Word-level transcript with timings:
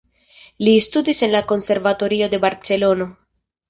Li 0.67 0.73
studis 0.85 1.23
en 1.29 1.33
la 1.35 1.43
Konservatorio 1.53 2.35
de 2.35 2.43
Barcelono. 2.51 3.13